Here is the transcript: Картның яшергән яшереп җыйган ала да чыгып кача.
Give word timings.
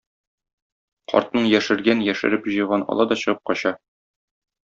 Картның 1.13 1.45
яшергән 1.51 2.01
яшереп 2.07 2.49
җыйган 2.55 2.87
ала 2.95 3.07
да 3.13 3.19
чыгып 3.25 3.43
кача. 3.51 3.77